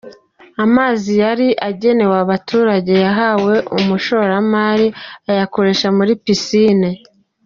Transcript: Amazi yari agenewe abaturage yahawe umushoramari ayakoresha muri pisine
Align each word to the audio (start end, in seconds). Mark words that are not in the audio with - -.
Amazi 0.65 1.11
yari 1.23 1.47
agenewe 1.69 2.15
abaturage 2.25 2.93
yahawe 3.05 3.55
umushoramari 3.77 4.87
ayakoresha 5.31 5.87
muri 5.97 6.13
pisine 6.23 6.89